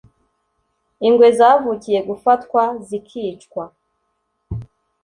ingwe 1.07 1.27
zavukiye 1.37 1.99
gufatwa 2.09 2.61
zikicwa. 2.87 3.63